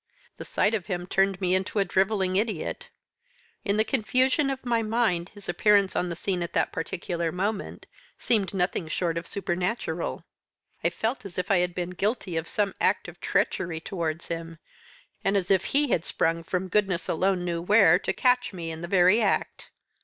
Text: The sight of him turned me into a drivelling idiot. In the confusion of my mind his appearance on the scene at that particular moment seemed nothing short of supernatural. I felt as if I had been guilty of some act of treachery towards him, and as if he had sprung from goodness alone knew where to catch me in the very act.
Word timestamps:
The 0.37 0.45
sight 0.45 0.73
of 0.73 0.87
him 0.87 1.05
turned 1.05 1.39
me 1.39 1.53
into 1.53 1.77
a 1.77 1.85
drivelling 1.85 2.35
idiot. 2.35 2.89
In 3.63 3.77
the 3.77 3.83
confusion 3.83 4.49
of 4.49 4.65
my 4.65 4.81
mind 4.81 5.29
his 5.35 5.47
appearance 5.47 5.95
on 5.95 6.09
the 6.09 6.15
scene 6.15 6.41
at 6.41 6.53
that 6.53 6.71
particular 6.71 7.31
moment 7.31 7.85
seemed 8.17 8.51
nothing 8.51 8.87
short 8.87 9.15
of 9.15 9.27
supernatural. 9.27 10.25
I 10.83 10.89
felt 10.89 11.23
as 11.23 11.37
if 11.37 11.51
I 11.51 11.57
had 11.57 11.75
been 11.75 11.91
guilty 11.91 12.35
of 12.35 12.47
some 12.47 12.73
act 12.81 13.07
of 13.07 13.19
treachery 13.21 13.79
towards 13.79 14.29
him, 14.29 14.57
and 15.23 15.37
as 15.37 15.51
if 15.51 15.65
he 15.65 15.89
had 15.91 16.03
sprung 16.03 16.41
from 16.43 16.67
goodness 16.67 17.07
alone 17.07 17.45
knew 17.45 17.61
where 17.61 17.99
to 17.99 18.11
catch 18.11 18.53
me 18.53 18.71
in 18.71 18.81
the 18.81 18.87
very 18.87 19.21
act. 19.21 19.69